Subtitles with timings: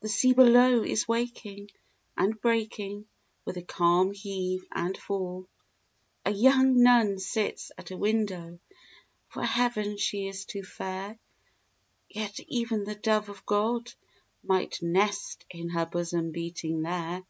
[0.00, 1.70] The sea below is waking
[2.14, 3.06] and breaking
[3.46, 5.48] With a calm heave and fall.
[6.26, 8.58] A young nun sits at a window;
[9.30, 11.18] For Heaven she is too fair;
[12.10, 13.94] Yet even the dove of God
[14.44, 17.22] might nest In her bosom beating there.